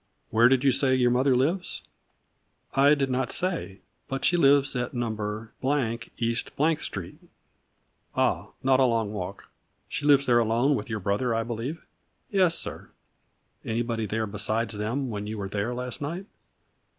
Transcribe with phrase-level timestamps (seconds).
[0.31, 1.83] "Where did you say your mother lives?""
[2.73, 5.53] I did not say, but she lives at number—
[6.17, 7.29] East— th St.""
[8.15, 9.45] Ah, not a long walk.
[9.87, 11.85] She lives there alone with your brother, I believe?""
[12.31, 12.89] Yes, sir.""
[13.63, 16.25] Anybody there besides them when you were there last night?"